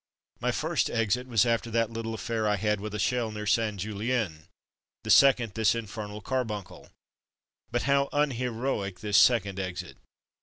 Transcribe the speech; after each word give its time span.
My 0.39 0.51
first 0.51 0.89
exit 0.89 1.27
was 1.27 1.45
after 1.45 1.69
that 1.69 1.91
little 1.91 2.17
aff^air 2.17 2.47
I 2.47 2.55
had 2.55 2.79
with 2.81 2.95
a 2.95 2.97
shell 2.97 3.29
near 3.29 3.45
St. 3.45 3.79
Julien— 3.79 4.47
the 5.03 5.11
second, 5.11 5.53
this 5.53 5.75
infernal 5.75 6.21
car 6.21 6.43
buncle. 6.43 6.89
But 7.69 7.83
how 7.83 8.09
unheroic 8.11 9.01
this 9.01 9.17
second 9.19 9.59
exit! 9.59 9.97